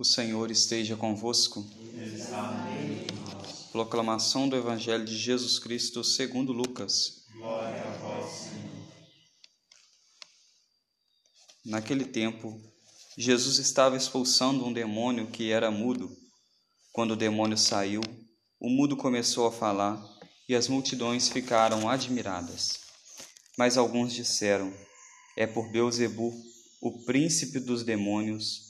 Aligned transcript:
O 0.00 0.04
Senhor 0.04 0.50
esteja 0.50 0.96
convosco. 0.96 1.62
Proclamação 3.70 4.48
do 4.48 4.56
Evangelho 4.56 5.04
de 5.04 5.14
Jesus 5.14 5.58
Cristo 5.58 6.02
segundo 6.02 6.54
Lucas. 6.54 7.26
Glória 7.34 7.82
a 7.82 7.90
vós, 7.98 8.32
Senhor. 8.32 8.70
Naquele 11.66 12.06
tempo, 12.06 12.58
Jesus 13.14 13.58
estava 13.58 13.94
expulsando 13.94 14.64
um 14.64 14.72
demônio 14.72 15.26
que 15.26 15.52
era 15.52 15.70
mudo. 15.70 16.10
Quando 16.94 17.10
o 17.10 17.16
demônio 17.16 17.58
saiu, 17.58 18.00
o 18.58 18.70
mudo 18.70 18.96
começou 18.96 19.46
a 19.46 19.52
falar 19.52 20.02
e 20.48 20.54
as 20.54 20.66
multidões 20.66 21.28
ficaram 21.28 21.90
admiradas. 21.90 22.80
Mas 23.58 23.76
alguns 23.76 24.14
disseram: 24.14 24.72
É 25.36 25.46
por 25.46 25.70
Beuzebu, 25.70 26.32
o 26.80 27.04
príncipe 27.04 27.60
dos 27.60 27.84
demônios, 27.84 28.69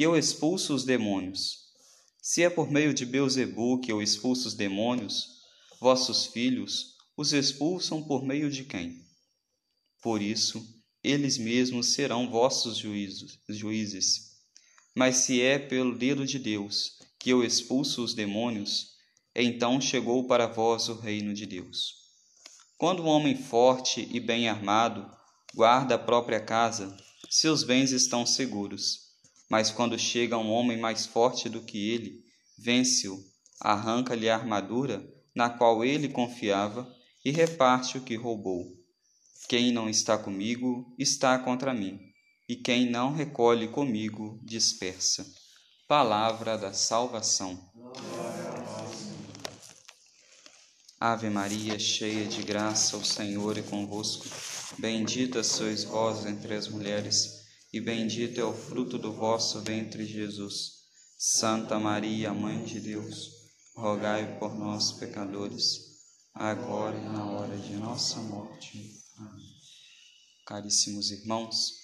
que 0.00 0.04
eu 0.04 0.16
expulso 0.16 0.74
os 0.74 0.82
demônios. 0.82 1.58
Se 2.22 2.42
é 2.42 2.48
por 2.48 2.70
meio 2.70 2.94
de 2.94 3.04
Beuzebu 3.04 3.82
que 3.82 3.92
eu 3.92 4.00
expulso 4.00 4.48
os 4.48 4.54
demônios, 4.54 5.26
vossos 5.78 6.24
filhos 6.24 6.94
os 7.14 7.34
expulsam 7.34 8.02
por 8.02 8.24
meio 8.24 8.50
de 8.50 8.64
quem? 8.64 9.04
Por 10.00 10.22
isso, 10.22 10.66
eles 11.04 11.36
mesmos 11.36 11.88
serão 11.88 12.30
vossos 12.30 12.78
juízos, 12.78 13.40
juízes. 13.46 14.38
Mas 14.94 15.16
se 15.16 15.42
é 15.42 15.58
pelo 15.58 15.94
dedo 15.94 16.24
de 16.24 16.38
Deus 16.38 16.92
que 17.18 17.28
eu 17.28 17.44
expulso 17.44 18.02
os 18.02 18.14
demônios, 18.14 18.92
então 19.36 19.78
chegou 19.82 20.26
para 20.26 20.46
vós 20.46 20.88
o 20.88 20.98
reino 20.98 21.34
de 21.34 21.44
Deus. 21.44 21.92
Quando 22.78 23.02
um 23.02 23.06
homem 23.06 23.36
forte 23.36 24.08
e 24.10 24.18
bem 24.18 24.48
armado 24.48 25.06
guarda 25.54 25.96
a 25.96 25.98
própria 25.98 26.40
casa, 26.40 26.96
seus 27.28 27.62
bens 27.62 27.92
estão 27.92 28.24
seguros. 28.24 29.09
Mas 29.50 29.72
quando 29.72 29.98
chega 29.98 30.38
um 30.38 30.48
homem 30.52 30.78
mais 30.78 31.06
forte 31.06 31.48
do 31.48 31.60
que 31.60 31.90
ele, 31.90 32.22
vence-o, 32.56 33.18
arranca-lhe 33.60 34.30
a 34.30 34.36
armadura 34.36 35.04
na 35.34 35.50
qual 35.50 35.84
ele 35.84 36.08
confiava 36.08 36.88
e 37.24 37.32
reparte 37.32 37.98
o 37.98 38.02
que 38.02 38.14
roubou. 38.14 38.72
Quem 39.48 39.72
não 39.72 39.88
está 39.88 40.16
comigo 40.16 40.94
está 40.96 41.36
contra 41.36 41.74
mim, 41.74 41.98
e 42.48 42.54
quem 42.54 42.88
não 42.88 43.12
recolhe 43.12 43.66
comigo 43.66 44.38
dispersa. 44.44 45.26
Palavra 45.88 46.56
da 46.56 46.72
salvação. 46.72 47.58
Ave 51.00 51.28
Maria, 51.28 51.78
cheia 51.78 52.26
de 52.26 52.42
graça, 52.42 52.96
o 52.96 53.04
Senhor 53.04 53.58
é 53.58 53.62
convosco. 53.62 54.26
Bendita 54.78 55.42
sois 55.42 55.82
vós 55.82 56.24
entre 56.26 56.54
as 56.54 56.68
mulheres 56.68 57.39
e 57.72 57.80
bendito 57.80 58.40
é 58.40 58.44
o 58.44 58.52
fruto 58.52 58.98
do 58.98 59.12
vosso 59.12 59.60
ventre, 59.62 60.04
Jesus. 60.04 60.80
Santa 61.16 61.78
Maria, 61.78 62.32
Mãe 62.32 62.64
de 62.64 62.80
Deus, 62.80 63.30
rogai 63.76 64.38
por 64.38 64.58
nós, 64.58 64.92
pecadores, 64.92 65.78
agora 66.34 66.96
e 66.96 67.04
na 67.04 67.30
hora 67.30 67.56
de 67.58 67.74
nossa 67.76 68.18
morte. 68.20 69.00
Amém. 69.18 69.54
Caríssimos 70.46 71.10
irmãos, 71.10 71.74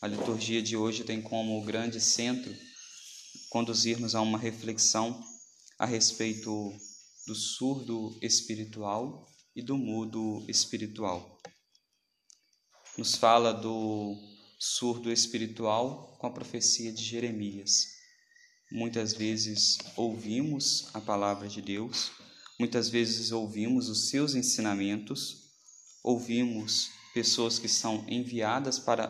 a 0.00 0.06
liturgia 0.06 0.62
de 0.62 0.76
hoje 0.76 1.04
tem 1.04 1.20
como 1.20 1.62
grande 1.62 2.00
centro 2.00 2.52
conduzir-nos 3.50 4.14
a 4.14 4.20
uma 4.20 4.38
reflexão 4.38 5.22
a 5.78 5.84
respeito 5.84 6.72
do 7.26 7.34
surdo 7.34 8.18
espiritual 8.22 9.26
e 9.54 9.62
do 9.62 9.76
mudo 9.76 10.44
espiritual. 10.48 11.40
Nos 12.96 13.14
fala 13.16 13.52
do 13.52 14.29
surdo 14.62 15.10
espiritual 15.10 16.18
com 16.18 16.26
a 16.26 16.30
profecia 16.30 16.92
de 16.92 17.02
Jeremias. 17.02 17.86
Muitas 18.70 19.14
vezes 19.14 19.78
ouvimos 19.96 20.90
a 20.92 21.00
palavra 21.00 21.48
de 21.48 21.62
Deus, 21.62 22.10
muitas 22.58 22.90
vezes 22.90 23.32
ouvimos 23.32 23.88
os 23.88 24.10
seus 24.10 24.34
ensinamentos, 24.34 25.50
ouvimos 26.04 26.90
pessoas 27.14 27.58
que 27.58 27.68
são 27.70 28.04
enviadas 28.06 28.78
para 28.78 29.08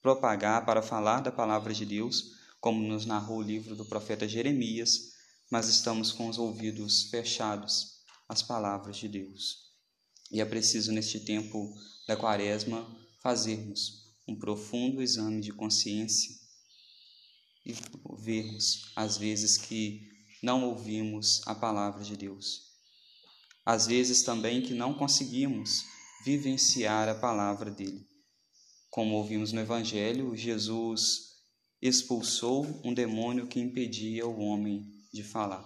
propagar, 0.00 0.64
para 0.64 0.80
falar 0.80 1.22
da 1.22 1.32
palavra 1.32 1.74
de 1.74 1.84
Deus, 1.84 2.36
como 2.60 2.80
nos 2.80 3.04
narrou 3.04 3.38
o 3.38 3.42
livro 3.42 3.74
do 3.74 3.84
profeta 3.84 4.28
Jeremias, 4.28 5.14
mas 5.50 5.66
estamos 5.66 6.12
com 6.12 6.28
os 6.28 6.38
ouvidos 6.38 7.10
fechados 7.10 8.04
às 8.28 8.44
palavras 8.44 8.96
de 8.96 9.08
Deus. 9.08 9.56
E 10.30 10.40
é 10.40 10.44
preciso, 10.44 10.92
neste 10.92 11.18
tempo 11.18 11.74
da 12.06 12.16
quaresma, 12.16 12.86
fazermos 13.20 14.07
um 14.28 14.36
profundo 14.36 15.02
exame 15.02 15.40
de 15.40 15.52
consciência 15.52 16.34
e 17.64 17.74
vermos 18.18 18.92
às 18.94 19.16
vezes 19.16 19.56
que 19.56 20.06
não 20.42 20.64
ouvimos 20.64 21.42
a 21.46 21.54
palavra 21.54 22.04
de 22.04 22.16
Deus. 22.16 22.68
Às 23.64 23.86
vezes 23.86 24.22
também 24.22 24.62
que 24.62 24.74
não 24.74 24.94
conseguimos 24.94 25.84
vivenciar 26.24 27.08
a 27.08 27.14
palavra 27.14 27.70
dele. 27.70 28.06
Como 28.90 29.16
ouvimos 29.16 29.52
no 29.52 29.60
Evangelho, 29.60 30.36
Jesus 30.36 31.28
expulsou 31.80 32.66
um 32.84 32.92
demônio 32.92 33.46
que 33.46 33.60
impedia 33.60 34.26
o 34.26 34.40
homem 34.40 34.86
de 35.12 35.22
falar, 35.22 35.64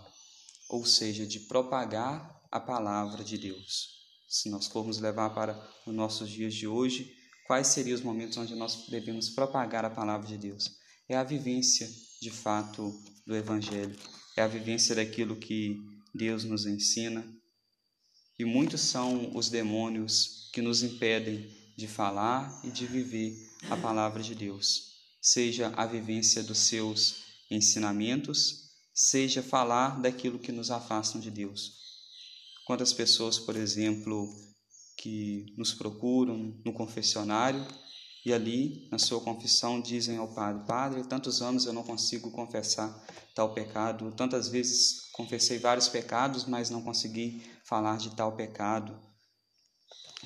ou 0.69 0.84
seja, 0.84 1.27
de 1.27 1.41
propagar 1.41 2.41
a 2.51 2.61
palavra 2.61 3.25
de 3.25 3.39
Deus. 3.39 4.03
Se 4.28 4.51
nós 4.51 4.67
formos 4.67 4.99
levar 4.99 5.31
para 5.31 5.56
os 5.87 5.95
nossos 5.95 6.28
dias 6.28 6.55
de 6.55 6.67
hoje, 6.67 7.22
quais 7.47 7.69
seriam 7.69 7.94
os 7.94 8.03
momentos 8.03 8.36
onde 8.36 8.54
nós 8.54 8.86
devemos 8.88 9.30
propagar 9.30 9.84
a 9.84 9.91
palavra 9.91 10.26
de 10.26 10.38
Deus? 10.38 10.70
É 11.08 11.16
a 11.16 11.25
vivência, 11.25 11.88
de 12.20 12.30
fato, 12.30 12.92
do 13.26 13.36
Evangelho, 13.36 13.97
é 14.36 14.42
a 14.42 14.48
vivência 14.48 14.94
daquilo 14.94 15.36
que 15.36 15.76
Deus 16.14 16.44
nos 16.44 16.66
ensina. 16.66 17.25
E 18.38 18.44
muitos 18.44 18.80
são 18.80 19.36
os 19.36 19.48
demônios 19.48 20.50
que 20.53 20.62
nos 20.62 20.82
impedem 20.82 21.48
de 21.76 21.86
falar 21.86 22.60
e 22.64 22.70
de 22.70 22.86
viver 22.86 23.34
a 23.70 23.76
palavra 23.76 24.22
de 24.22 24.34
Deus, 24.34 24.92
seja 25.20 25.72
a 25.76 25.86
vivência 25.86 26.42
dos 26.42 26.59
seus 26.59 27.24
ensinamentos, 27.50 28.70
seja 28.94 29.42
falar 29.42 30.00
daquilo 30.00 30.38
que 30.38 30.53
nos 30.53 30.70
afastam 30.70 31.20
de 31.20 31.30
Deus. 31.30 31.72
Quantas 32.66 32.92
pessoas, 32.92 33.38
por 33.38 33.56
exemplo, 33.56 34.28
que 35.03 35.53
nos 35.59 35.75
procuram 35.75 36.57
no 36.65 36.73
confessionário 36.73 37.67
e 38.25 38.33
ali, 38.33 38.89
na 38.89 38.99
sua 38.99 39.21
confissão, 39.21 39.81
dizem 39.81 40.17
ao 40.17 40.33
padre: 40.33 40.65
Padre, 40.65 41.03
tantos 41.09 41.43
anos 41.43 41.67
eu 41.67 41.73
não 41.73 41.83
consigo 41.83 42.31
confessar 42.31 43.05
tal 43.35 43.53
pecado, 43.53 44.13
tantas 44.13 44.49
vezes 44.49 45.11
confessei 45.13 45.59
vários 45.59 45.89
pecados, 45.89 46.45
mas 46.45 46.71
não 46.71 46.83
consegui 46.83 47.43
falar 47.65 47.99
de 47.99 48.15
tal 48.15 48.37
pecado. 48.37 48.97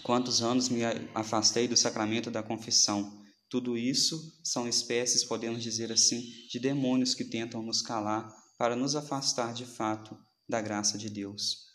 Quantos 0.02 0.42
anos 0.42 0.68
me 0.68 0.82
afastei 1.14 1.66
do 1.66 1.76
sacramento 1.76 2.30
da 2.30 2.42
confissão? 2.42 3.24
Tudo 3.48 3.78
isso 3.78 4.38
são 4.44 4.68
espécies, 4.68 5.24
podemos 5.24 5.62
dizer 5.62 5.90
assim, 5.90 6.20
de 6.50 6.58
demônios 6.58 7.14
que 7.14 7.24
tentam 7.24 7.62
nos 7.62 7.80
calar 7.80 8.30
para 8.58 8.76
nos 8.76 8.94
afastar 8.94 9.54
de 9.54 9.64
fato 9.64 10.18
da 10.46 10.60
graça 10.60 10.98
de 10.98 11.08
Deus 11.08 11.66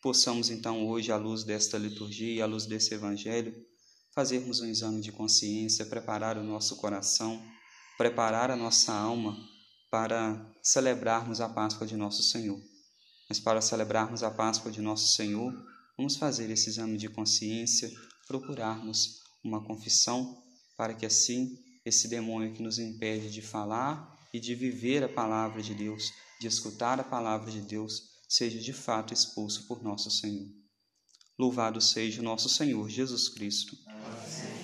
possamos 0.00 0.50
então 0.50 0.86
hoje, 0.86 1.10
à 1.10 1.16
luz 1.16 1.44
desta 1.44 1.78
liturgia, 1.78 2.44
à 2.44 2.46
luz 2.46 2.66
desse 2.66 2.94
evangelho, 2.94 3.54
fazermos 4.14 4.60
um 4.60 4.66
exame 4.66 5.00
de 5.00 5.12
consciência, 5.12 5.84
preparar 5.84 6.38
o 6.38 6.42
nosso 6.42 6.76
coração, 6.76 7.42
preparar 7.98 8.50
a 8.50 8.56
nossa 8.56 8.92
alma 8.92 9.36
para 9.90 10.52
celebrarmos 10.62 11.40
a 11.40 11.48
Páscoa 11.48 11.86
de 11.86 11.96
nosso 11.96 12.22
Senhor. 12.22 12.60
Mas 13.28 13.40
para 13.40 13.60
celebrarmos 13.60 14.22
a 14.22 14.30
Páscoa 14.30 14.70
de 14.70 14.80
nosso 14.80 15.14
Senhor, 15.14 15.52
vamos 15.96 16.16
fazer 16.16 16.50
esse 16.50 16.70
exame 16.70 16.96
de 16.96 17.08
consciência, 17.08 17.90
procurarmos 18.26 19.20
uma 19.44 19.64
confissão, 19.64 20.42
para 20.76 20.94
que 20.94 21.06
assim 21.06 21.58
esse 21.84 22.08
demônio 22.08 22.52
que 22.52 22.62
nos 22.62 22.78
impede 22.78 23.30
de 23.30 23.40
falar 23.40 24.16
e 24.32 24.40
de 24.40 24.54
viver 24.54 25.04
a 25.04 25.08
palavra 25.08 25.62
de 25.62 25.74
Deus, 25.74 26.12
de 26.40 26.46
escutar 26.46 27.00
a 27.00 27.04
palavra 27.04 27.50
de 27.50 27.60
Deus, 27.60 28.15
seja 28.28 28.60
de 28.60 28.72
fato 28.72 29.12
expulso 29.12 29.66
por 29.66 29.82
nosso 29.82 30.10
Senhor. 30.10 30.48
Louvado 31.38 31.80
seja 31.80 32.22
nosso 32.22 32.48
Senhor 32.48 32.88
Jesus 32.88 33.28
Cristo. 33.28 33.76
Amém. 33.86 34.55